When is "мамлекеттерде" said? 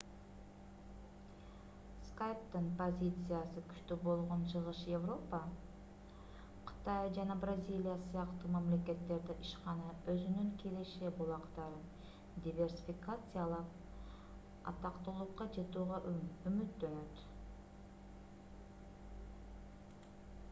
8.55-9.35